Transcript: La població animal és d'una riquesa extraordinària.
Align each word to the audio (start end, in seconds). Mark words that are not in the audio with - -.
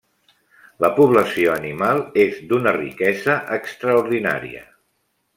La 0.85 0.89
població 0.99 1.51
animal 1.55 2.01
és 2.23 2.39
d'una 2.53 2.73
riquesa 2.77 3.35
extraordinària. 3.59 4.65